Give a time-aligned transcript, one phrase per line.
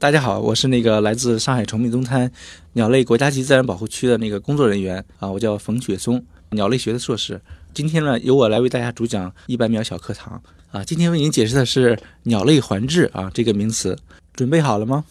[0.00, 2.32] 大家好，我是那个来自上海崇明东滩
[2.72, 7.38] 鸟类国家级自然保护区的那个工作人员啊，我叫冯雪松，鸟类学的硕士。
[7.74, 10.40] 今天呢，由我来为大家主讲一百秒小课堂
[10.70, 10.82] 啊。
[10.82, 13.94] 今天为您解释的是鸟类环志啊这个名词，
[14.32, 15.04] 准备好了吗？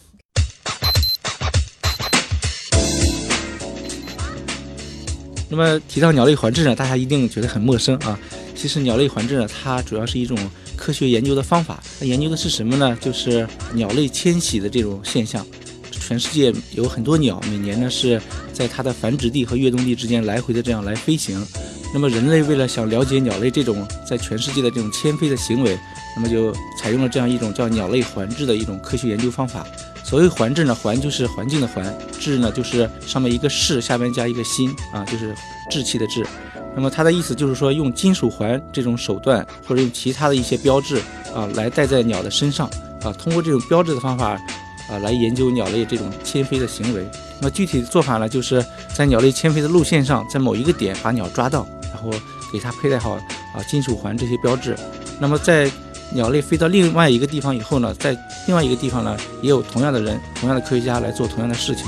[5.48, 8.18] 那么提到鸟类环志呢，大家一定觉得很陌生啊。
[8.56, 10.36] 其实鸟类环志呢，它主要是一种
[10.80, 11.82] 科学研究的方法。
[12.00, 12.96] 它研究的是什么呢？
[12.98, 15.46] 就是鸟类迁徙的这种现象。
[15.90, 18.20] 全世界有很多鸟，每年呢是
[18.52, 21.46] 在它的繁殖地和越冬地之间来回的这样来飞行。
[21.92, 25.78] 那么人类为了想了解鸟类这种在全世界的这种迁飞的行为，
[26.16, 29.66] 那么就采用了这样一种叫鸟类环志的一种科学研究方法。
[30.02, 35.34] 所谓环志呢，环就是环境的环，志呢就是上面一个士，下面加一个心啊，就是
[35.70, 36.24] 志气的志。
[36.74, 40.96] 那么它的意思就是说，用金属环这种手段，或者用其他的一些标志
[41.34, 42.68] 啊，来戴在鸟的身上
[43.02, 44.38] 啊，通过这种标志的方法
[44.88, 47.04] 啊，来研究鸟类这种迁飞的行为。
[47.40, 48.64] 那么具体的做法呢，就是
[48.94, 51.66] 在鸟类迁飞的路线上，在某一个点把鸟抓到。
[51.92, 52.18] 然后
[52.52, 53.20] 给它佩戴好啊
[53.68, 54.74] 金属环这些标志，
[55.18, 55.70] 那么在
[56.12, 61.86] 鸟类飞到另外一个地方以后呢，在另外一个地方呢，也有同样的人、同样的科学家来做同样的事情，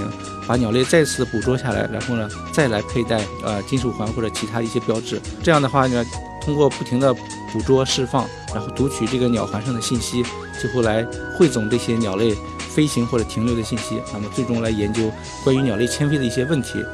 [0.52, 5.18] 把鸟类再次捕捉下来，然后呢再来佩戴呃金属环或者其他一些标志。
[5.42, 6.04] 这样的话呢，
[6.42, 7.14] 通过不停的
[7.50, 10.22] 捕捉、释放，然后读取这个鸟环上的信息，
[10.60, 11.02] 最后来
[11.38, 15.10] 汇总这些鸟类飞行或者停留的信息，那么最终来研究
[15.42, 16.84] 关于鸟类迁飞的一些问题。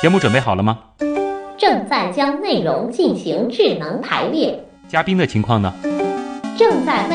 [0.00, 0.78] 节目准备好了吗？
[1.58, 4.64] 正在将内容进行智能排列。
[4.88, 5.74] 嘉宾的情况呢？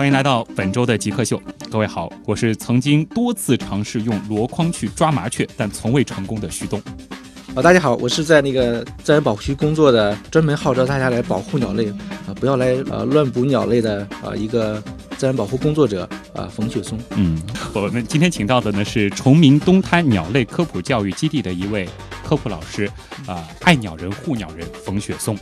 [0.00, 1.38] 欢迎来到本周的极客秀。
[1.70, 6.82] 各位好，我是曾经多次尝试用箩筐去抓麻雀，但从未成功的徐东。
[7.54, 11.86] 啊，大家好，我是在那个自然保护区工作的，专门号召大家来保护鸟类
[12.26, 14.82] 啊，不要来呃乱捕鸟类的啊一个。
[15.18, 16.98] 自然保护工作者啊，冯雪松。
[17.10, 17.38] 嗯，
[17.74, 21.86] 我们今天请到的呢是崇明东滩鸟类科普教育基地的一位
[22.26, 22.90] 科普老师
[23.26, 25.38] 啊，爱鸟人、护鸟人冯雪松。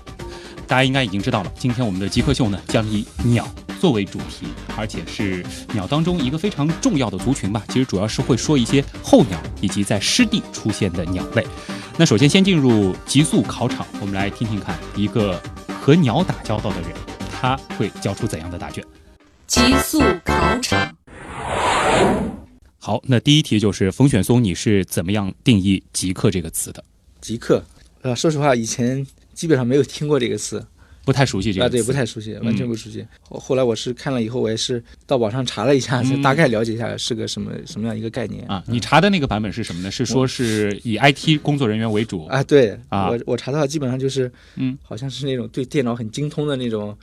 [0.69, 3.49] 大家应该已经知道了，今天我们的极客秀呢将以鸟
[3.81, 4.47] 作为主题，
[4.77, 5.43] 而且是
[5.73, 7.65] 鸟当中一个非常重要的族群吧。
[7.69, 11.45] 其实主要是会说一些候鸟以及在湿地出现的鸟类。
[11.97, 15.41] 那首先先进入极速考场，我们来听听看一个
[15.81, 16.91] 和鸟打交道的人，
[17.33, 18.85] 他会交出怎样的答卷。
[19.47, 20.95] 极速考场，
[22.79, 26.85] 好，那第一题就是冯选松，你是怎么样定义“极客”这个词的？
[27.23, 27.65] 极客，
[28.03, 29.05] 呃，说实话，以前
[29.39, 30.67] 基本上没有听过这个词，
[31.05, 33.07] 不太熟悉这个啊，对，不太熟悉，完全不熟悉。
[33.29, 38.61] 后来我是看了以后，我也是到网上查了一下，才大概了解一下是个什么什么样一个概念啊。
[38.67, 39.93] 你查的那个版本是什么呢？
[39.93, 42.43] 是说是以 IT 工作人员为主啊？
[42.43, 46.99] 对啊，我我查到基本上就是，嗯，好像是那种对电脑很精通的那种。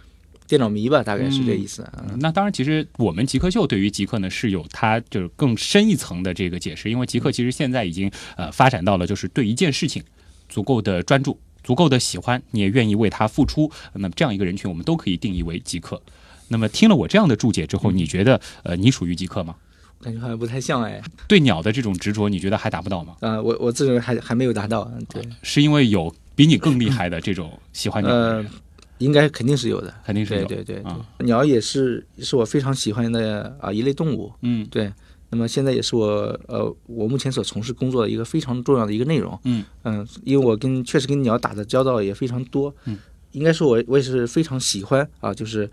[0.47, 2.06] 电脑迷吧，大概是这意思啊。
[2.19, 10.03] 那当然，其实我们极客秀对于极客呢是有它就是更深一层的这个解释，因为极客其实现在已经呃发展到了就是对一件事情
[10.47, 15.99] 足够的专注、足够的喜欢，你也愿意为他付出，那么这样一个人群，我们都可以定义为极客。
[16.47, 19.55] 那么听了我这样的注解之后，你觉得呃你属于极客吗？
[19.99, 21.01] 感觉好像不太像哎。
[21.27, 23.15] 对鸟的这种执着，你觉得还达不到吗？
[23.21, 24.89] 啊，我我自认为还还没有达到。
[25.09, 28.51] 对，是因为有比你更厉害的这种喜欢鸟的人。
[28.99, 30.45] 应该肯定是有的，肯定是有。
[30.45, 34.31] 对对对，鸟也是是我非常喜欢的啊一类动物。
[34.41, 34.89] 嗯，对。
[35.29, 36.05] 那么现在也是我
[36.47, 39.37] 呃我目前所从事工作的一个非常重要的一个内容。
[39.43, 42.73] 嗯嗯，因为我跟确实跟鸟打的交道也非常多。
[42.85, 42.97] 嗯，
[43.31, 45.69] 应该说我我也是非常喜欢啊，就是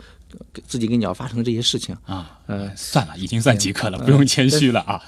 [0.66, 2.40] 自己跟鸟发生的这些事情啊。
[2.46, 5.00] 呃，算了，已经算极客了，不用谦虚了啊。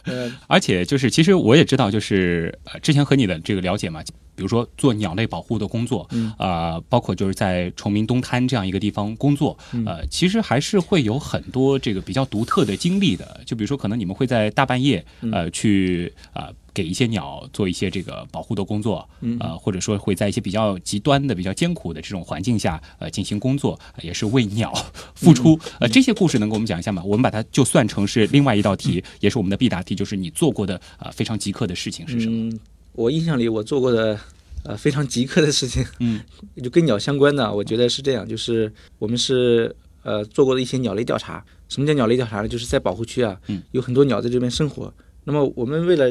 [0.47, 4.02] 而且就是其实我也知道，就是之前和你的这个了解嘛。
[4.35, 6.09] 比如说做鸟类保护的工作，
[6.39, 13.41] 啊，包括就是在崇明东滩这样一个地方工作，呃，其实还是会有很多这个比较独特的经历的。
[13.47, 19.09] 就比如说，可能你们会在大半夜，呃，去啊给一些鸟做一些这个保护的工作，
[19.39, 24.73] 呃，或者说会在一些比较极端的、比较艰苦的这种环境下，呃，进行工作，也是为鸟
[25.15, 25.59] 付出。
[25.79, 27.03] 呃，这些故事能给我们讲一下吗？
[27.05, 32.53] 我们把它就算成是另外一道题， 也是我们的必答题，就是你做过的呃非常极客的事情是什么？
[32.94, 34.19] 我印象里，我做过的
[34.64, 36.20] 呃非常极客的事情，嗯，
[36.62, 41.44] 就跟鸟相关的，我觉得是这样，就是我们是呃做过的一些鸟类调查。
[41.69, 42.49] 什么叫鸟类调查呢？
[42.49, 44.93] 就是在保护区啊，嗯，有很多鸟在这边生活。
[45.25, 46.06] 那么我们为了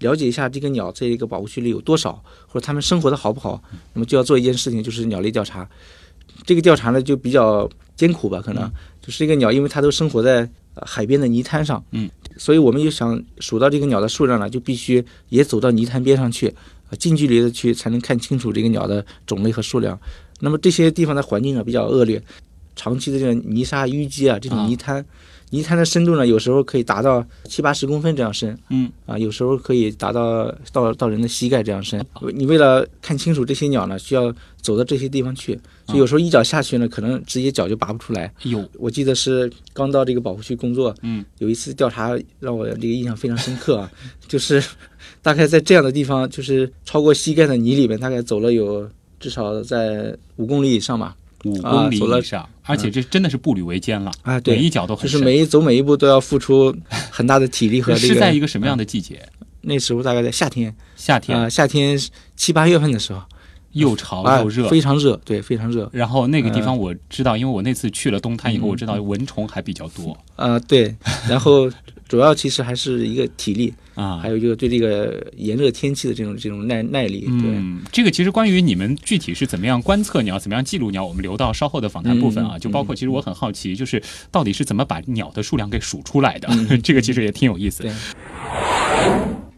[0.00, 3.60] 了解一下这个鸟在一个保护区里有多少，或者它们生活的好不好，
[3.94, 5.68] 那么就要做一件事情，就是鸟类调查。
[6.44, 8.70] 这个调查呢就比较艰苦吧，可能
[9.00, 10.48] 就是一个鸟，因为它都生活在
[10.82, 12.08] 海边的泥滩上，嗯，
[12.38, 16.48] 所以我们就想数到这个鸟的数量呢，就必须也走到泥滩边上去，
[16.88, 20.00] 啊，近距离的去才能看清楚这个鸟的种类和数量。
[20.40, 22.22] 那么这些地方的环境啊比较恶劣，
[22.76, 25.04] 长期的这个泥沙淤积啊，这种泥滩。
[25.50, 32.04] 泥潭的深度呢，有时候可以达到七八十公分这样深，嗯啊，有时候可以达到到到人的膝盖这样深。
[32.34, 38.32] 你为了看清楚这些鸟呢，需要走到这些地方去，就有时候一脚下去呢，可能直接脚就拔不出来。
[38.42, 42.10] 有，我记得是刚到这个保护区工作，嗯，有一次调查
[42.40, 43.90] 让我这个印象非常深刻啊，
[44.28, 44.62] 就是
[45.22, 51.16] 大概在这样的地方，就是超过膝盖的泥里面，大概走了有至少在五公里以上吧。
[51.44, 54.40] 五公里以上，而且这真的是步履维艰了啊！
[54.40, 56.74] 对，每一脚都很就是每一走每一步都要付出
[57.10, 58.14] 很大的体力和这个。
[58.14, 59.26] 是在一个什么样的季节？
[59.60, 61.98] 那时候大概在夏天，夏天啊，夏天
[62.36, 63.22] 七八月份的时候，
[63.72, 65.88] 又潮又热，非常热，对，非常热。
[65.92, 70.16] 然后那个地方我知道，因为我那次去了东滩以后，我知道蚊虫还比较多。
[70.36, 70.94] 啊，对，
[71.28, 71.70] 然后
[72.08, 73.72] 主要其实还是一个体力。
[73.94, 77.26] 啊，还有就是对这个炎热天气的这种这种耐耐力。
[77.28, 82.56] 嗯，这个其实关于你们具体是怎么样观测鸟、怎么样记录鸟，我们留到稍后的访谈部分啊。
[82.56, 84.00] 就包括其实我很好奇，就是
[84.30, 86.48] 到底是怎么把鸟的数量给数出来的？
[86.78, 87.84] 这个其实也挺有意思。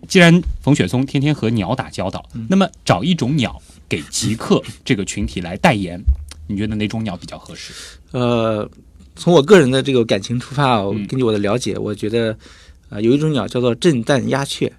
[0.09, 3.61] 既然冯雪松天天和鸟打交道，那么找一种鸟
[3.91, 6.01] 给极客这个群体来代言，
[6.47, 7.75] 你觉得哪种鸟比较合适？
[8.13, 8.67] 呃，
[9.17, 12.35] 从我个人的这个感情出发啊，根据我的了解，我觉得。
[12.91, 14.73] 啊，有一种鸟叫做震旦鸦雀，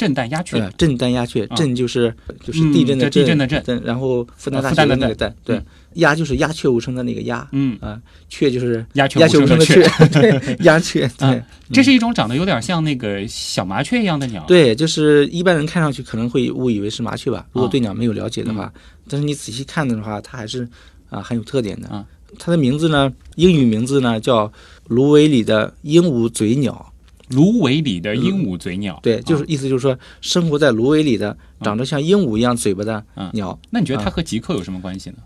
[0.00, 2.10] 震旦鸦雀，震旦鸦雀，震就是
[2.42, 5.60] 就是地震的地震的震，然后复旦大学的那个旦，对，
[5.96, 7.76] 鸦就是鸦雀无声的那个鸦，嗯。
[7.82, 8.00] 啊，
[8.30, 18.72] 雀就是鸦雀无声的雀，对， 鸦雀，对，这是一种长得有点像那个小麻雀一样的鸟，对，就是一般人看上去可能会误以为是麻雀吧，如果对鸟没有了解的话，
[19.06, 20.66] 但是你仔细看的话，它还是
[21.10, 22.06] 啊很有特点的，啊，
[22.38, 24.50] 它的名字呢，英语名字呢叫
[24.88, 26.90] 芦苇里的鹦鹉嘴鸟。
[27.30, 33.58] 芦苇里的鹦鹉嘴鸟，对，就是意思就是说，生活在芦苇里的、长得像鹦鹉一样嘴巴的鸟。
[33.70, 35.16] 那你觉得它和极客有什么关系呢？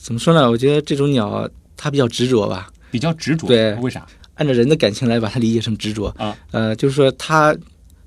[0.00, 0.50] 怎么说呢？
[0.50, 3.46] 我觉得这种鸟它比较执着吧，比较执着。
[3.46, 4.06] 对，为啥？
[4.34, 6.36] 按照人的感情来把它理解成执着啊。
[6.50, 7.56] 呃，就是说它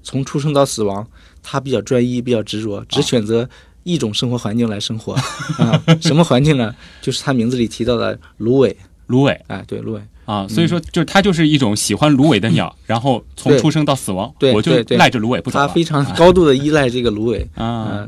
[0.04, 1.08] 从出生到死亡，
[1.42, 3.48] 它比较专一，比较执着，只选择
[3.84, 5.14] 一种生活环境来生活。
[5.14, 6.76] 啊，什么环境呢？
[7.02, 8.76] 就是它名字里提到的芦苇。
[9.08, 9.40] 芦苇。
[9.48, 10.02] 哎，对，芦苇。
[10.26, 15.60] 啊，所以说，就是它就是一种喜欢芦苇的鸟，然后从出生到死亡，我就赖着芦苇不走。
[15.60, 17.48] 它非常高度的依赖这个芦苇。
[17.54, 18.08] 啊，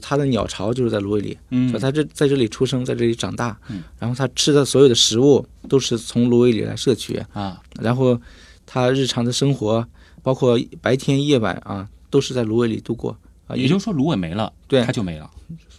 [0.00, 3.56] 它的鸟巢就是在芦苇里，嗯，它这在这里出生，在这里长大，
[3.98, 7.20] 然后它吃的所有的食物都是从芦苇里来摄取。
[7.32, 8.20] 啊，然后
[8.64, 9.86] 它日常的生活，
[10.22, 13.16] 包括白天夜晚啊，都是在芦苇里度过。
[13.46, 13.56] 啊。
[13.56, 15.30] 也就是说，芦苇没了，对，它就没了。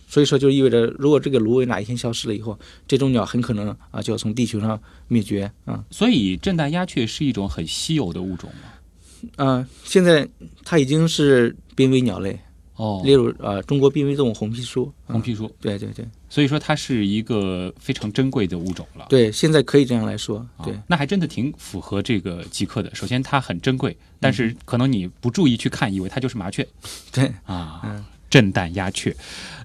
[0.07, 2.57] 所以说，就意味着，如果这个芦苇哪一天消失了以后，
[2.88, 5.83] 这种鸟很可能啊就要从地球上灭绝啊。
[5.92, 9.45] 所以，震旦鸦雀是一种很稀有的物种吗？
[9.45, 10.25] 啊，现在
[10.63, 12.39] 它已经是濒危鸟类
[12.77, 14.89] 哦，列入呃中国濒危动物红皮书。
[15.07, 16.07] 红皮书，对对对。
[16.30, 19.07] 所以说，它是一个非常珍贵的物种了。
[19.09, 20.47] 对，现在可以这样来说。
[20.64, 22.94] 对，那还真的挺符合这个极客的。
[22.95, 26.66] 首先，它很珍贵，但是可能你不注意去看，以为它就是麻雀。
[27.11, 28.06] 对啊，嗯。
[28.37, 29.15] 震旦鸦雀，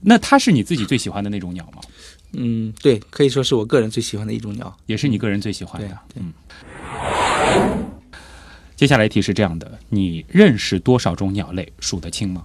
[0.01, 1.83] 那它是你自己最喜欢的那种鸟吗？
[2.33, 5.99] 嗯，对，可以说是我个人最喜欢的一种鸟，也是你个人最喜欢的。
[6.15, 6.33] 嗯。
[8.75, 11.71] 接下来一题是这样的：你认识多少种鸟类？
[11.81, 12.43] 数得清吗？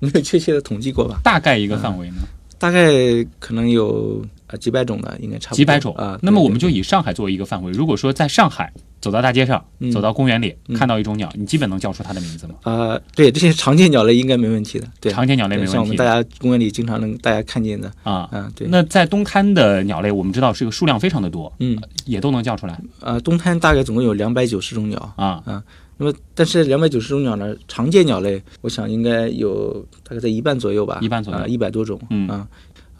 [0.00, 1.20] 没有确切的统计过吧？
[1.22, 2.16] 大概一个范围呢？
[2.58, 2.90] 大概
[3.38, 5.56] 可能有呃几百种的，应该差不多。
[5.56, 6.18] 几百种啊。
[6.22, 7.72] 那么我们就以上海作为一个范围。
[7.72, 12.54] 如果说在上海走到大街上，走到公园里看到一种鸟，你基本能叫出它的名字吗？
[12.62, 14.86] 呃，对，这些常见鸟类应该没问题的。
[15.00, 15.72] 对，常见鸟类没问题。
[15.72, 18.68] 像我们大家公园里经常能大家看见的啊，嗯，对。
[18.70, 22.78] 那在东滩的鸟类，我们知道是个数量非常的多，嗯，也都能叫出来。
[23.00, 25.62] 呃，东滩大概总共有两百九十种鸟啊啊。
[25.98, 32.00] 那么，但是两百九十种鸟呢，常见鸟类，我想应该有大概在一半左右吧，一半左右，一百多种。
[32.10, 32.46] 嗯啊。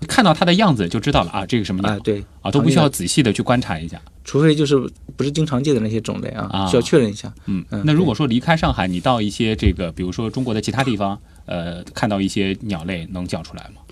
[0.07, 1.99] 看到它的样子就知道了啊，这个什么鸟？
[2.01, 4.77] 对啊，都不需要仔细的去观察一下，除非就是
[5.17, 7.33] 不是经常见的那些种类啊，需要确认一下。
[7.47, 13.83] 嗯，嗯那如果说离开上海，你到一些这个，比如说中国的其他地方，呃，看到一些鸟类，能叫出来吗？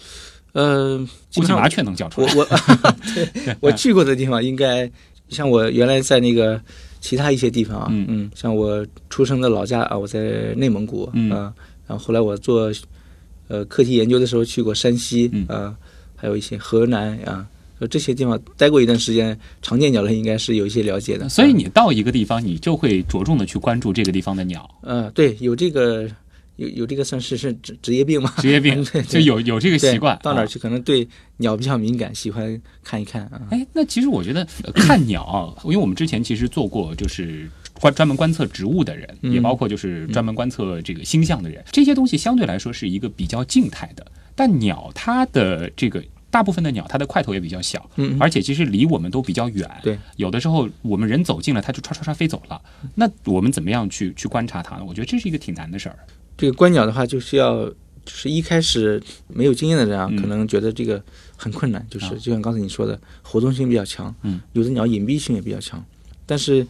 [0.53, 0.99] 呃，
[1.35, 2.35] 估计麻雀能叫出来。
[2.35, 4.91] 我我对 我去过的地方，应该
[5.29, 6.61] 像我原来在那个
[7.01, 11.29] 其他一些地方啊，嗯嗯，像我出生的老家啊，我在内蒙古，嗯，
[11.87, 12.73] 然后后来我做。
[13.53, 15.75] 呃课题研究的时候去过山西嗯啊，
[16.21, 17.47] 还有一些河南啊，
[17.79, 21.27] 呃这些地方待过一段时间，常见鸟类应该是有一些了解的。
[21.29, 24.69] 所以你到一个地方，你就会着重的去关注这个地方的鸟。
[24.83, 26.07] 呃，对，有这个
[26.57, 28.35] 有有这个算是是职职业病吗？
[28.39, 31.09] 职业病 就有有这个习惯，啊到哪儿去可能对
[31.39, 33.41] 鸟比较敏感，喜欢看一看啊。
[33.51, 37.49] 哎，那其实我觉得呃看鸟啊，因为我们之前其实做过，就是
[37.81, 44.07] 观专门观测植物的人，嗯也包括就是专门观测这个星象的人，这些东西相对来说是一个比较静态的。
[44.41, 49.71] 但鸟它的这个大部分的鸟，它的块头也比较小，嗯而且其实离我们都比较远。
[49.83, 52.59] 对，有的时候我们人走近了，它就唰唰唰飞走了。
[52.95, 54.85] 那我们怎么样去去观察它呢？
[54.89, 55.99] 我觉得这是一个挺难的事儿。
[56.39, 57.75] 这个观鸟的话，就是要就
[58.07, 61.05] 是一开始没有经验的人啊，嗯可能觉得这个
[61.37, 65.85] 很困难，就是啊就像刚才你说的，活动性比较强，嗯，有的鸟隐蔽性也比较强。
[66.25, 66.67] 但是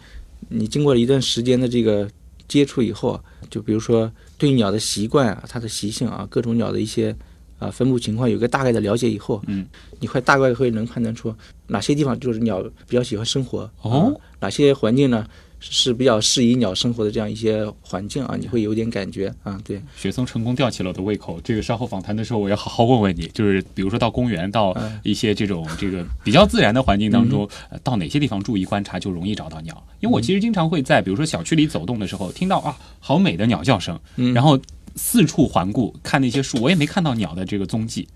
[0.48, 2.10] 你经过了一段时间的这个
[2.48, 7.14] 接触以后啊，就比如说对鸟的习惯啊、它的习性啊、各种鸟的一些
[7.60, 9.64] 啊分布情况有个大概的了解以后，嗯，
[10.00, 11.32] 你会大概会能判断出
[11.68, 15.24] 哪些地方就是鸟比较喜欢生活，哦啊哪些环境呢
[15.62, 19.78] 是比较适宜鸟生活的这样一些环境啊，你会有点感觉啊，对。
[19.94, 21.38] 雪松成功吊起了我的胃口。
[21.44, 29.86] 这个稍后访谈的时候，我要好好问问你，就是比如说到公园，到嗯一些这种这个比较自然的环境当中，呃到哪些地方注意观察就容易找到鸟？
[30.00, 34.58] 因为我其实经常会在比如说小区里走动的时候，听到啊好美的鸟叫声，嗯然后
[34.96, 38.08] 四处环顾看那些树，我也没看到鸟的这个踪迹。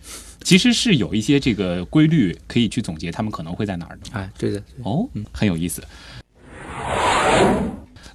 [0.42, 4.10] 其实是有一些这个规律可以去总结，它们可能会在哪儿的。
[4.12, 5.82] 哎，对的，哦，嗯，很有意思。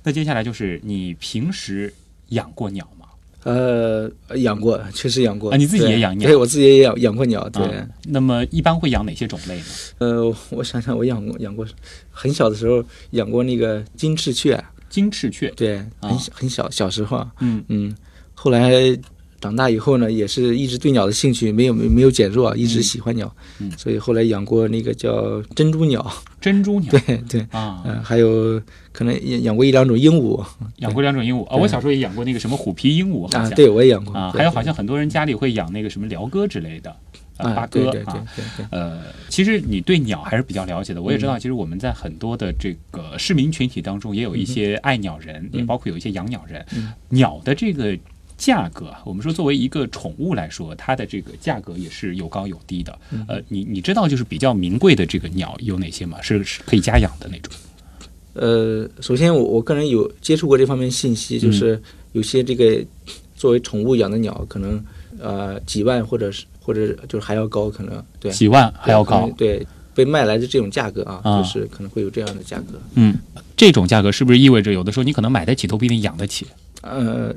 [0.04, 1.94] 那接下来就是你平时
[2.30, 3.06] 养过鸟吗？
[3.44, 9.66] 呃，养过，确实养过啊你自己也养鸟对我自己也养养过鸟，对，啊那么一般会养哪些种类呢？
[10.00, 11.66] 呃，我想想，我养过养过，
[12.12, 17.96] 很小的时候养过那个金翅雀，金翅雀，对，啊很小很小小时候啊，嗯嗯，
[18.42, 18.72] 后来
[19.42, 23.70] 长大以后呢，也是一直对鸟的兴趣没有没没有减弱，一直喜欢鸟，嗯。
[23.78, 26.06] 所以后来养过那个叫珍珠鸟，
[26.40, 26.90] 珍珠鸟。
[27.06, 28.62] 对对，啊，嗯、还有
[28.94, 30.42] 可能养养过一两种鹦鹉。
[30.78, 31.44] 养过两种鹦鹉。
[31.48, 31.56] 啊。
[31.56, 33.56] 对我小时候也养过那个什么虎皮鹦鹉，好啊，像。
[33.56, 36.96] 对我也养过啊，还有好像很多人家里会养那个什么鹩哥之类的，
[37.38, 38.26] 呃八啊，对对对哥啊。
[38.72, 41.02] 呃，其实你对鸟还是比较了解的。
[41.02, 46.66] 我也知道，其实我们在很多的这个市民群体当中，也有一些爱鸟人，也包括有一些养鸟人。
[46.76, 46.92] 嗯。
[47.10, 47.98] 鸟的这个
[48.40, 52.98] 价格啊，我们说作为一个宠物来说，它的这个价格也是有高有低的。
[53.12, 56.20] 嗯呃，你你知道就是比较名贵的这个鸟有哪些吗？
[56.22, 57.54] 是是可以家养的那种。
[58.34, 61.82] 呃，首先我我个人有接触过这方面信息，嗯就是
[62.14, 62.82] 有些这个
[63.36, 64.82] 作为宠物养的鸟，可能
[65.20, 69.30] 呃几万或者是或者就是还要高，可能对几万还要高。
[69.38, 72.80] 对被卖来的这种价格啊，啊就是可能会有这样的价格。
[72.94, 73.18] 嗯，
[73.58, 76.48] 这种价格是不是意味着有的时候你可能买得起都不一定养得起？
[76.82, 77.34] 呃，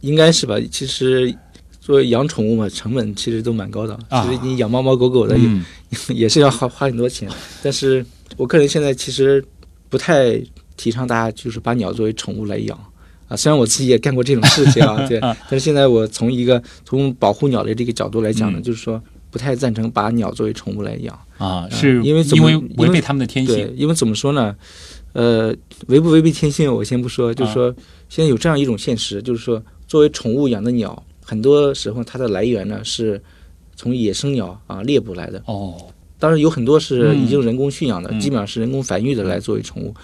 [0.00, 0.56] 应该是吧？
[0.70, 1.34] 其实
[1.80, 3.98] 作为养宠物嘛，成本其实都蛮高的。
[4.08, 5.64] 啊其实你养猫猫狗狗的也、嗯
[6.08, 7.28] 也是要花花很多钱，
[7.62, 8.04] 但是
[8.36, 9.44] 我个人现在其实
[9.88, 10.40] 不太
[10.76, 12.78] 提倡大家就是把鸟作为宠物来养。
[13.28, 21.18] 啊，虽然我自己也干过这种事情啊， 对，啊但是现在我从一个从保护鸟类这个角度来讲呢，嗯就是说不太赞成把鸟作为宠物来养。
[21.36, 24.54] 啊，是因为怎因为么因为违背他们的天对性，因为怎么说呢？
[25.12, 25.52] 呃，
[25.88, 27.74] 违不违背天性，我先不说，就是啊说
[28.08, 33.20] 现在有这样一种现实，就是说作为宠物养的鸟，很多时候它的来源呢是
[33.74, 35.42] 从野生鸟啊猎捕来的。
[35.46, 35.76] 哦，
[36.18, 38.20] 当然有很多是嗯已经人工驯养的，嗯。
[38.20, 39.94] 基本上是人工繁育的来作为宠物。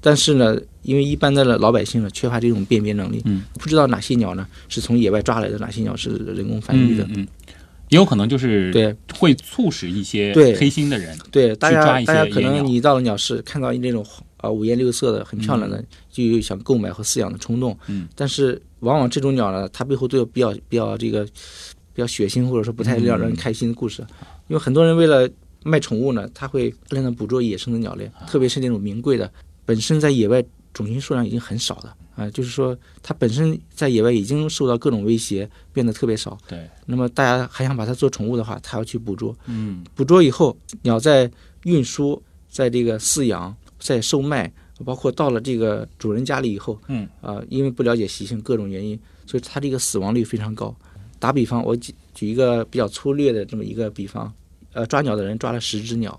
[0.00, 3.42] 但是呢，因为一般的老百姓呢缺乏这种辨别能力，嗯。
[3.58, 7.06] 不知道哪些鸟呢是从野外抓来的，哪些鸟是人工繁育的。
[7.88, 8.94] 也有可能就是对。
[9.18, 10.54] 会促使一些对。
[10.54, 14.04] 黑心的人对，大家去抓一大家可能你到了鸟市看到那种
[14.38, 17.78] 啊五颜六色的很漂亮的，就有想购买和饲养的冲动。
[17.86, 21.24] 嗯，但是往往这种鸟呢，它背后都有比较比较这个
[21.92, 24.04] 比较血腥或者说不太让人开心的故事。
[24.48, 25.28] 因为很多人为了
[25.64, 29.30] 卖宠物呢，他会大量的捕捉野生的鸟类，特别是那种名贵的，
[29.66, 30.42] 本身在野外
[30.72, 36.38] 种群数量已经很少的啊，就是说它本身在野外已经受到各种威胁，变得特别少。
[36.46, 39.36] 对，那么大家还想把它做宠物的话，他要去捕捉。
[39.46, 41.30] 嗯捕捉以后，鸟在
[41.64, 44.52] 运输、在这个饲养、在售卖，
[44.84, 50.74] 包括到了这个主人家里以后，嗯啊、因为不了解习性，各种原因，所以它这个死亡率非常高。
[51.18, 54.32] 打比方，我举举一个比较粗略的这么一个比方，
[54.72, 56.18] 呃，抓鸟的人抓了十只鸟，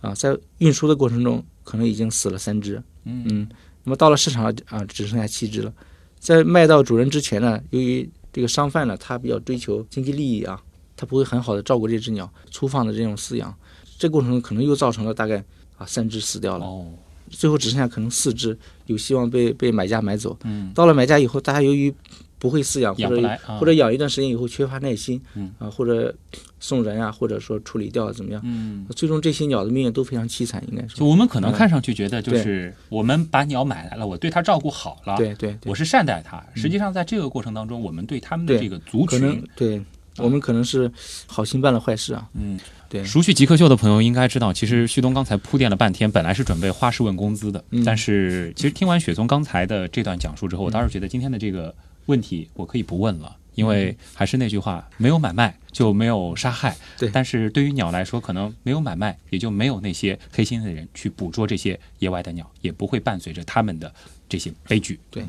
[0.00, 3.48] 啊，在运输的过程中可能已经死了三只，嗯嗯，
[3.84, 5.72] 那么到了市场啊，只剩下七只了。
[6.18, 10.60] 在卖到主人之前呢，由于这个商贩呢，他比较追求经济利益啊，
[10.96, 13.54] 他不会很好的照顾这只鸟，粗放的这种饲养，
[13.98, 15.44] 这过程中可能又造成了大概
[15.82, 16.86] 啊三只死掉了，哦
[17.30, 20.36] 最后只剩下可能四只有希望被被买家买走。
[20.44, 21.92] 嗯到了买家以后，大家由于
[22.38, 25.18] 不会饲养，或者或者养一段时间以后缺乏耐心，
[25.58, 26.14] 啊，或者
[26.60, 28.42] 送人啊，或者说处理掉怎么样？
[28.44, 30.96] 嗯，最终这些鸟的命运都非常凄惨，应该是。
[30.96, 36.44] 就我们可能看上去觉得，就是我们把鸟买来了，我对它照顾好了，对对，我是善待它。
[36.54, 39.80] 实际上，在这个过程当中，我们对他们的这个族群，对
[40.18, 40.90] 我们可能是
[41.26, 42.28] 好心办了坏事啊。
[42.34, 42.58] 嗯。
[42.92, 56.76] 对，熟悉极客秀的朋友应该知道，其实旭东刚才铺垫了半天，本来是准备花式问工资的，但是其实听完雪松刚才的这段讲述之后，我倒是觉得今天的这个问题我可以不问了，因为还是那句话，没有买卖就没有杀害。
[56.98, 63.92] 对，但是对于鸟来说，可能没有买卖，也就没有那些黑心的人去捕捉这些野外的鸟，也不会伴随着他们的
[64.28, 64.98] 这些悲剧。
[65.10, 65.24] 对。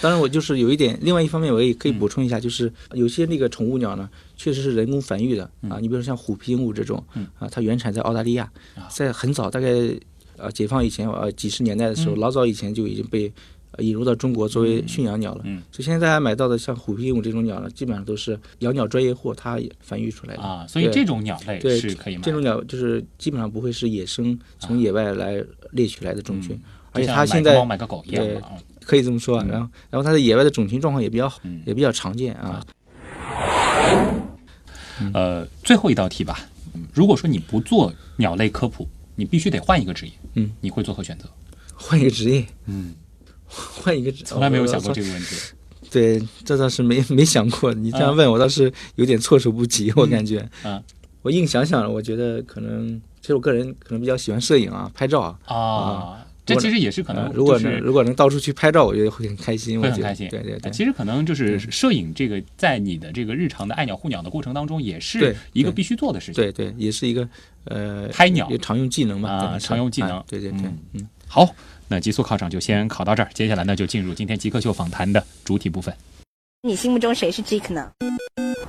[0.00, 5.78] 当然，我就是有一点，另外一方面我也可以补充一下，就是有些那个宠物鸟呢，确实是人工繁育的啊。
[5.80, 7.02] 你比如说像虎皮鹦鹉这种，
[7.38, 8.50] 啊，它原产在澳大利亚，
[8.90, 9.68] 在很早，大概
[10.36, 13.32] 呃解放以前，呃几十年代的时候，老早以前就已经被
[13.78, 15.44] 引入到中国作为驯养鸟了。
[15.70, 20.66] 所以现在大家买到的像虎皮鹦鹉这种鸟呢，基本上都是养鸟专业户它繁育出来的啊。
[20.66, 22.22] 所以这种鸟类是可以买。
[22.22, 25.42] 这种鸟就是基本上不会是野生从野外来
[25.72, 26.58] 猎取来的种群，
[26.92, 28.24] 而且它现在买个狗一样
[28.84, 32.64] 可以这么说，然后，然后它的野外的种群状况也比较好，也比较常见啊。
[35.12, 36.38] 呃，最后一道题吧。
[36.94, 41.28] 如果说你不做鸟类科普，你必须得换一个职业，嗯，你会做何选择？
[41.74, 42.94] 换一个职业，嗯，
[43.82, 45.36] 换一个，从来没有想过这个问题。
[45.90, 47.72] 对，这倒是没 没想过。
[47.72, 49.92] 你这样问我，倒是有点措手不及。
[49.96, 50.82] 我感觉，啊，
[51.22, 55.54] 我硬想想，我觉得可能，其实我个人可能比较喜欢摄影啊，拍照啊。
[55.54, 56.22] 啊。
[56.44, 60.28] 这其实也是可能，如果能如果能到处去拍照，我觉得会很开心，会很开心。
[60.28, 66.34] 对对对，其实可能就是摄影这个，在你的这个日常的爱鸟护鸟的过程当中，也是一个必须做的事情。
[66.34, 67.28] 对对，也是一个
[67.64, 70.22] 呃拍鸟常用技能嘛，啊，常用技能。
[70.28, 71.52] 对对对，嗯，好，
[71.88, 75.94] 那极速考场就先考到这儿，接下来呢就进入今天极客秀访谈的主体部分。
[76.62, 77.90] 你心目中谁是 Jake 呢？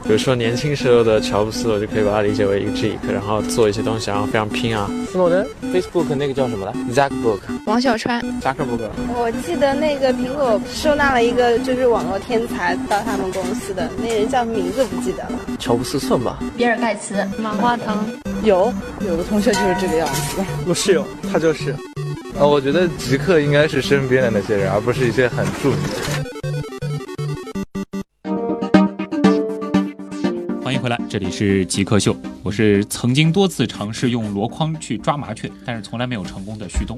[0.04, 4.88] 比如说年轻时候的乔布斯，我就可以把它理解为一个 Geek，然后做一些东西，然后非常拼啊。
[5.12, 7.40] 斯诺登，Facebook 那个叫什么来？Zackbook。
[7.66, 8.90] 王小川，Zackbook。
[9.16, 15.40] 我记得那个苹果收纳了一个就是网络天才到他们公司的那人叫名字不记得了。
[15.60, 16.40] 乔布斯算吧。
[16.56, 18.08] 比尔盖茨，马化腾。
[18.44, 20.46] 有，有的同学就是这个样子。
[20.68, 21.76] 我室友，他就是。
[22.40, 26.08] 啊，我觉得极客应该是身边的那些人，而不是一些很著名的人。
[30.80, 36.98] 回来，这里是极客秀，我是曾经多次尝试用箩筐去抓麻雀，但是从来没有成功的旭东。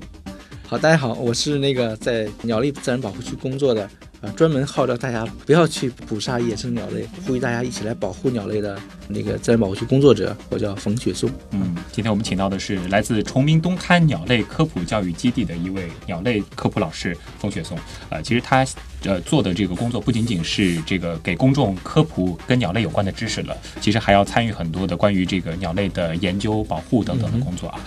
[0.67, 3.89] 好，大家好，我是那个在鸟类自然保护区工作的。
[4.21, 8.77] 啊，专门号召大家不要去捕杀野生鸟类，呼吁大家一起来保护鸟类的
[9.07, 11.29] 那个自然保护区工作者，我叫冯雪松。
[11.51, 17.77] 嗯，今天我们请到的是来自崇明东滩鸟类科普教育基地的一位鸟类科普老师冯雪松。
[18.09, 18.65] 呃，其实他
[19.03, 27.79] 呃做的这个工作不仅仅是这个给公众科普跟鸟类有关的知识了，其实还要参与很多的关于这个鸟类的研究、保护等等的工作啊。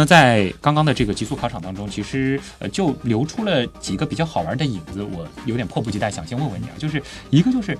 [0.00, 7.76] 那在刚刚的这个极速考场当中，其实呃就留出了几个比较好玩的影子，我有点迫不及待想先问问你啊，就是一个就是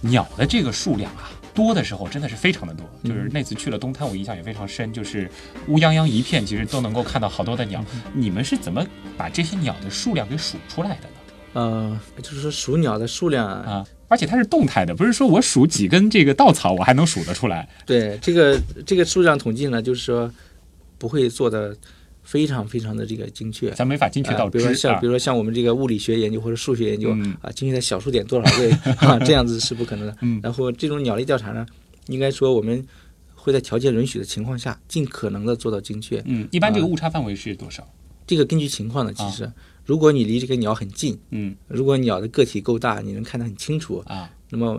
[0.00, 5.30] 鸟的这个数量啊，多的时候真的是非常的多，就是那次去了东滩，我印象也非常深，就是
[5.66, 7.84] 乌泱泱一片，其实都能够看到好多的鸟。
[8.14, 8.82] 你们是怎么
[9.18, 11.16] 把这些鸟的数量给数出来的呢？
[11.52, 17.68] 呃，就是说数鸟的数量啊，而且它是动态的，不是说我数几根这个稻草，我还能数得出来。
[17.84, 20.32] 对，这个这个数量统计呢，就是说。
[20.98, 21.76] 不会做的
[22.22, 30.14] 非常非常的这个精确，咱没法精确到比如说像比如说像我们这个物理学研究或者数学研究啊，精确在小数点多少位 啊，这样子是不可能的。
[30.42, 31.64] 然后这种鸟类调查呢，
[32.08, 32.84] 应该说我们
[33.34, 36.22] 会在条件允许的情况下，尽可能的做到精确。
[36.26, 37.86] 嗯，一般这个误差范围是多少？
[38.26, 39.50] 这个根据情况呢，其实
[39.86, 44.78] 如果你离这个鸟很近，嗯，如果鸟的个体够大，你能看得很清楚啊，那么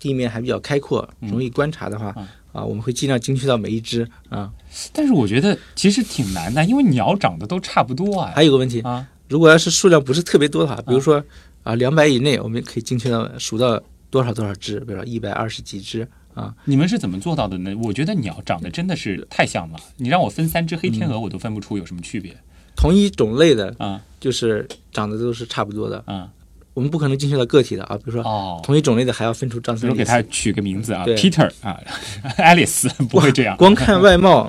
[0.00, 2.06] 地面还比较开阔，容易观察的话。
[2.08, 4.50] 啊，我们会尽量精确到每一只啊，
[4.92, 8.32] 但是我觉得其实挺难的，因为鸟长得都差不多啊。
[8.34, 11.22] 还有个问题啊，如果要是数量不是特别多的话，比如说
[11.62, 13.80] 啊两百以内，我们可以精确到数到
[14.10, 16.54] 多少多少只，比如说一百二十几只啊。
[16.64, 17.74] 你们是怎么做到的呢？
[17.82, 22.36] 我觉得鸟长得真的是太像了，你让我分三只黑天鹅，我都分不出有什么区别。
[22.74, 26.30] 同一种类的啊，就是长得都是差不多的啊。
[26.78, 28.22] 我们不可能精确到个体的啊，比如说
[28.62, 29.88] 同一种类的还要分出张三。
[29.90, 31.76] 比如给它取个名字啊，Peter 啊，
[32.38, 33.56] Alice 不会这样。
[33.56, 34.48] 光看外貌，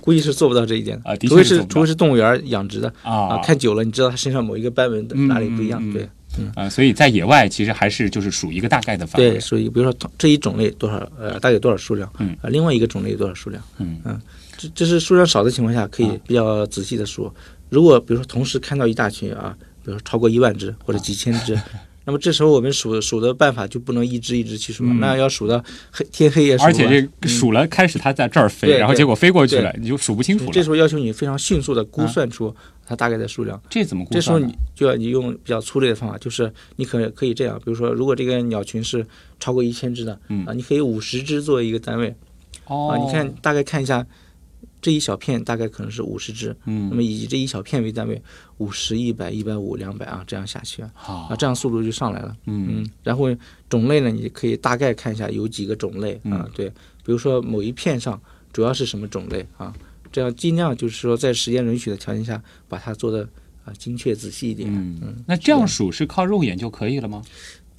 [0.00, 1.16] 估计是做不到这一点啊。
[1.16, 5.82] 除非是除非是动物园养殖的啊，看久了你知道它身上某一个斑纹的哪里不一样。
[5.92, 6.08] 对，
[6.54, 9.32] 啊，所以在野外其实还是就是数一个大概的范围。
[9.32, 12.08] 对，属于比如说这一种类多少呃，大概有多少数量？
[12.20, 13.60] 嗯啊，另外一个种类有多少数量？
[13.78, 14.20] 嗯嗯，
[14.56, 17.28] 这这是数量少的情况下可以比较仔细的数。
[17.70, 19.52] 如果比如说同时看到一大群啊。
[19.86, 21.56] 比如说超过一万只或者几千只，
[22.04, 26.64] 那么这时候我们数数的办法就不能一只一只去数了，那要数到黑天黑也数。
[26.64, 30.50] 而且这数了开始它在这儿飞，然后结果飞过去了，你就数不清楚了。
[30.50, 32.52] 这时候要求你非常迅速的估算出
[32.84, 33.62] 它大概的数量。
[33.70, 34.20] 这怎么估算？
[34.20, 39.06] 这时候你就要你用比较粗略的方法，就是你可可以这样，比如说如果这个鸟群是
[39.38, 40.12] 超过一千只的，
[40.46, 42.12] 啊，你可以五十只作为一个单位。
[42.66, 42.90] 哦。
[42.90, 44.04] 啊，你看大概看一下。
[44.86, 48.22] 这一小片大概可能是五十只，嗯，那么以这一小片为单位，
[48.58, 50.92] 五十、一百、一百五、两百啊，这样下去啊，
[51.28, 53.24] 啊，这样速度就上来了，嗯，然后
[53.68, 58.16] 种类呢，你可以大概看一下有几个种类啊，对，比如说某一片上
[58.52, 59.74] 主要是什么种类啊，
[60.12, 63.28] 这样尽量就是说在时间允许的条件下，把它做的
[63.64, 67.20] 啊精确仔细一点，嗯，那这样数是靠肉眼就可以了吗？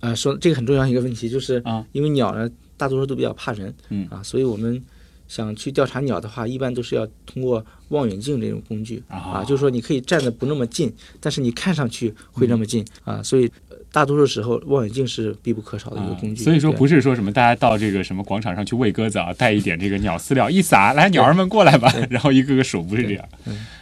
[0.01, 4.05] 啊，说这个很重要一个问题就是啊，因为鸟呢大多数都比较怕人，嗯。
[4.11, 4.83] 啊，所以我们。
[5.27, 9.01] 想去调查鸟的话，一般都是要通过望远镜这种工具。
[9.07, 12.85] 啊，就是说你可以站的不那么近，但是你看上去会那么近。
[13.03, 13.51] 啊，所以
[13.91, 16.43] 大多数时候望远镜是必不可少的一个工具。
[16.43, 23.29] 所以说不是说什么大家到这个什么广场上去喂鸽子啊，带一点这个鸟饲料一撒，来鸟儿们过来吧，然后一个个数不是这样，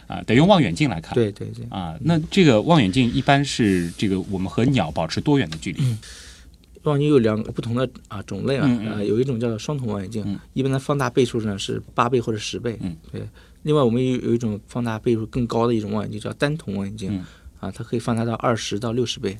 [0.06, 1.14] 啊，得用望远镜来看。
[1.14, 1.64] 对对对。
[1.70, 5.82] 啊，那这个望远镜一般是这个我们和鸟保持多远的距离？
[6.90, 12.78] 望远镜有两个不同的啊种类啊，啊有一种叫双筒望远镜，一般的放大倍数呢是八倍或者十倍，
[13.12, 13.22] 对。
[13.62, 17.20] 另外我们有有一种放大倍数更高的一种望远镜叫单筒望远镜，
[17.58, 19.36] 啊，它可以放大到二十到六十倍。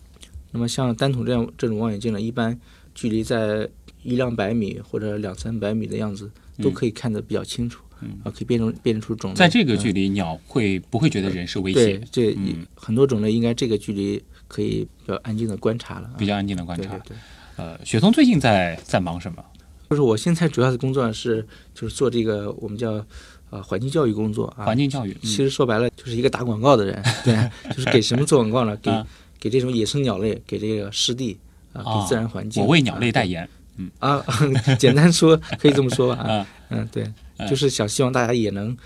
[0.51, 2.59] 那么像单筒这样这种望远镜呢，一般
[2.93, 3.69] 距离在
[4.03, 6.29] 一两百米或者两三百米的样子
[6.61, 7.85] 都可以看得比较清楚，
[8.25, 9.37] 啊，可以辨认辨认出种类。
[9.37, 11.99] 在这个距离，鸟会不会觉得人是威胁？
[11.99, 12.37] 对，这
[12.75, 16.99] 很多种类应该这个距离可以比较安静的观察了，比较安静的观察。
[16.99, 17.17] 对。
[17.57, 19.42] 呃，雪松最近在在忙什么？
[19.88, 23.05] 就是我现在主要的工作是，就是做这个我们叫
[23.51, 24.64] 呃环境教育工作啊。
[24.64, 28.77] 环境教育，其实说白了就是一个打广告的人， 对，就是给什么做广告呢？
[28.83, 28.90] 给
[29.38, 31.38] 给这种野生鸟类，给这个湿地
[31.73, 32.62] 啊，给自然环境。
[32.62, 34.21] 我为鸟类代言，嗯啊，
[34.77, 37.11] 简单说可以这么说吧啊，嗯对，
[37.49, 38.77] 就是想希望大家也能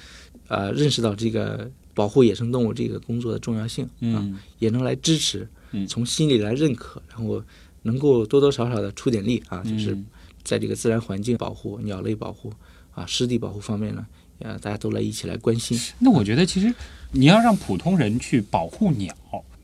[0.48, 4.20] 呃认识到这个保护野生动物这个工作的重要性啊，
[4.59, 5.48] 也能来支持，
[5.88, 7.42] 从心里来认可，然后。
[7.83, 9.97] 能够多多少少的出点力啊，就是
[10.43, 12.53] 在这个自然环境保护、鸟类保护
[12.95, 14.05] 啊、湿地保护方面呢，
[14.40, 15.79] 呃，大家都来一起来关心。
[15.99, 16.73] 那我觉得其实
[17.12, 19.14] 你要让普通人去保护鸟，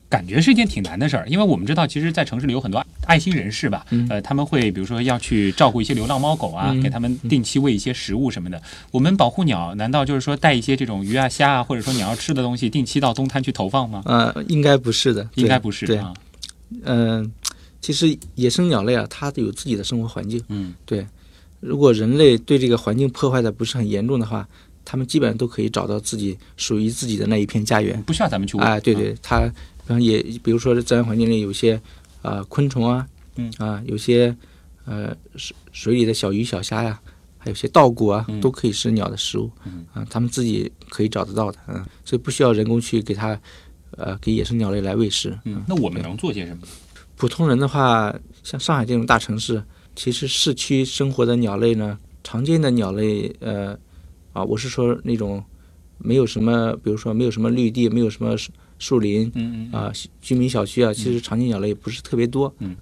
[0.09, 8.61] 感觉是一件挺难的事儿，因为我们知道，其实，在城市里有很多爱心人士吧，呃，他们会比如说要去照顾一些流浪猫狗啊，给他们定期喂一些食物什么的。
[8.91, 14.01] 我们保护鸟，难道就是说带一些这种鱼啊、虾啊，或者说鸟要吃的东西，定期到东滩去投放吗？
[14.05, 16.01] 呃，应该不是的，应该不是对，
[16.83, 17.29] 嗯。
[17.81, 20.41] 其实野生鸟类啊，它有自己的生活环境。
[20.49, 21.05] 嗯，对。
[21.59, 24.47] 如果人类对这个环境破坏的不是很严重的话，
[24.85, 28.57] 它们基本上都可以找到自己属于自己的那一片家园，不需要咱们去。
[28.59, 29.51] 哎，对对，它，
[29.99, 31.81] 也比如说自然环境里有些
[32.21, 34.35] 啊昆虫啊，嗯啊有些
[34.85, 36.99] 呃水水里的小鱼小虾呀，
[37.39, 39.49] 还有些稻谷啊，都可以是鸟的食物。
[39.65, 41.57] 嗯啊，它们自己可以找得到的。
[41.67, 43.39] 嗯，所以不需要人工去给它
[43.97, 45.37] 呃给野生鸟类来喂食。
[45.45, 46.59] 嗯，那我们能做些什么？
[47.17, 49.61] 普通人的话，像上海这种大城市，
[49.95, 53.77] 其实市区生活的鸟类呢，常见的鸟类，呃，
[54.33, 55.43] 啊，我是说那种
[55.97, 62.53] 没有什么，比如说没有什么绿地，没有什么树树林，嗯嗯啊，居民小区啊，其实常见鸟类不是特别多。
[62.59, 62.75] 嗯，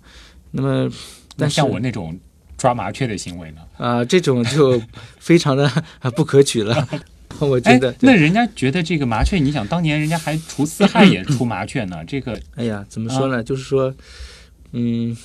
[0.51, 0.91] 那么，
[1.37, 2.19] 但像我那种
[2.57, 3.61] 抓麻雀的行为呢？
[3.77, 4.81] 啊，这种就
[5.17, 5.71] 非常的
[6.13, 6.85] 不可取了。
[7.39, 13.43] 我觉得，那人家觉得这个麻雀，你想当年人家还除四害也除麻雀呢， 这个，哎呀，怎么说呢？
[13.43, 13.93] 就是说，
[14.71, 15.15] 嗯，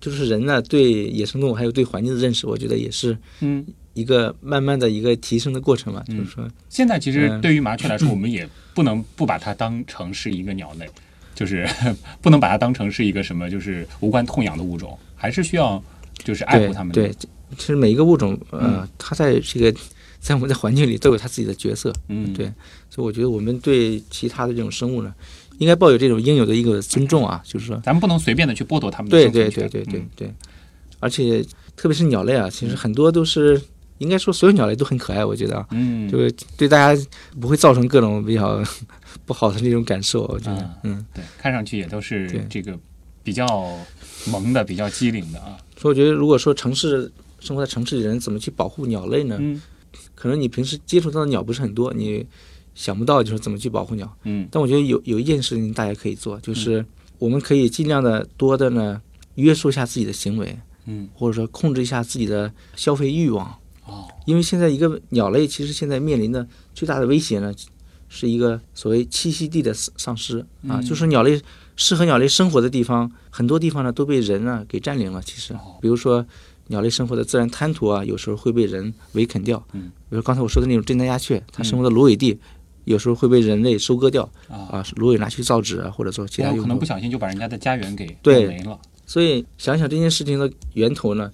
[0.00, 6.02] 就是人呢对野生动物还有对环境的认识，我觉得也是，嗯，一个慢慢的一个提升的过程嘛。
[6.08, 10.88] 就是说，现在其实对于麻雀来说， 我们也不能不把它当成是一个鸟类，
[11.34, 11.68] 就是
[12.22, 15.82] 不能把它当成是一个什么就是无关痛痒的物种，还是需要
[16.24, 16.92] 就是爱护它们。
[16.92, 17.12] 对，
[17.56, 19.78] 其实每一个物种，呃，它在这个。
[20.20, 22.46] 在我们的环境里都有它自己的角色，嗯，对，
[22.90, 25.14] 所以我觉得我们对其他的这种生物呢，
[25.58, 30.34] 应该抱有这种应有的一个尊重啊，就是说，咱们不能随便的去剥夺它们的对对对对对对，
[31.00, 31.44] 而且
[31.76, 33.60] 特别是鸟类啊，其实很多都是
[33.98, 37.00] 应该说所有鸟类都很可爱，我觉得啊，嗯，就是对大家
[37.40, 38.62] 不会造成各种比较
[39.24, 42.76] 不好的那种感受，我觉得，嗯，对，看上去也都是这个
[43.22, 43.46] 比较
[44.26, 45.56] 萌的、比较机灵的啊。
[45.76, 49.36] 所以我觉得，如果说城市生活在城市里的人怎么去保护鸟类呢？
[49.40, 49.60] 嗯。
[50.14, 52.26] 可能你平时接触到的鸟不是很多，你
[52.74, 54.16] 想不到就是怎么去保护鸟。
[54.24, 56.84] 嗯，但我觉得有有一件事情大家可以做，就是
[57.18, 59.00] 我们可以尽量的多的呢
[59.34, 63.46] 约束一下自己的行为，嗯，或者说控制一下自己的消费欲望。
[63.84, 67.52] 哦，因为现在一个鸟类其实现在面临的最大的威胁呢，
[68.08, 70.44] 是一个所谓栖息地的丧失。
[70.68, 71.40] 啊，就是鸟类
[71.74, 75.22] 适合鸟类生活的地方，很多地方呢都被人啊给占领了。
[75.22, 76.26] 其实，比如说
[76.68, 79.62] 鸟类生活的自然滩涂啊，有时候会被人围啃掉。
[79.72, 82.38] 嗯，比如刚才我说的那种真丹鸦雀，它生活的芦苇地，
[82.84, 86.62] 有时候会被人类收割掉啊，芦苇拿去造纸啊，或者说其他用途。
[86.62, 88.78] 可能不小心就把人家的家园给对没了。
[89.04, 91.30] 所以想想这件事情的源头呢，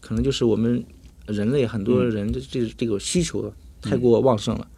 [0.00, 0.84] 可能就是我们
[1.26, 4.68] 人类很多人的这这个需求太过旺盛了，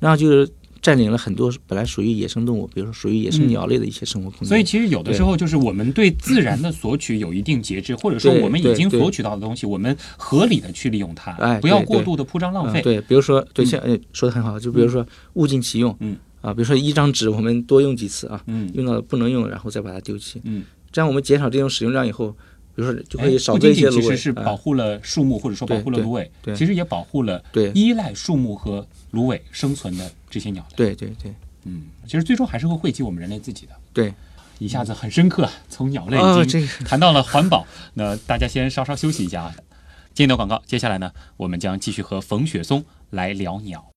[0.00, 0.48] 然后就是
[0.82, 4.48] 占领了很多本来属于野生动物，比如说属于野生鸟类的一些生活空间。
[4.48, 12.82] 所以其实有的时候就是我们对自然的索取有一定节制，或者说我们已经索取到的东西，我们合理的去利用它，哎，不要过度的铺张浪费。
[12.82, 13.80] 对，比如说对，像
[14.12, 22.36] 说的很好，就比如说物尽其用，嗯啊，比如说一张纸我们多用几次啊，嗯，用到不能用，然后再把它丢弃，嗯，这样我们减少这种使用量以后。
[22.74, 24.02] 比如说，就可以少割一些芦苇。
[24.02, 26.30] 其实是保护了树木，或者说保护了芦苇。
[26.56, 27.42] 其实也保护了
[27.74, 30.76] 依赖树木和芦苇生存的这些鸟类。
[30.76, 33.72] 对对对，嗯，其实最终还是会惠及我们人类自己的。
[33.92, 34.12] 对，
[34.58, 37.66] 一下子很深刻，从鸟类已经谈到了环保。
[37.94, 39.54] 那大家先稍稍休息一下啊。
[40.14, 43.91] 今天的广告，接下来呢，我们将继续和冯雪松来聊鸟。